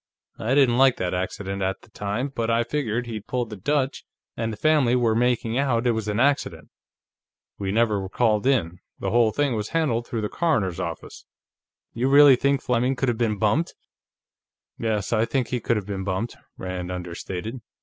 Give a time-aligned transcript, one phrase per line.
[0.39, 4.03] I didn't like that accident, at the time, but I figured he'd pulled the Dutch,
[4.35, 6.69] and the family were making out it was an accident.
[7.59, 11.25] We never were called in; the whole thing was handled through the coroner's office.
[11.93, 13.75] You really think Fleming could have been bumped?"
[14.79, 15.13] "Yes.
[15.13, 17.61] I think he could have been bumped," Rand understated.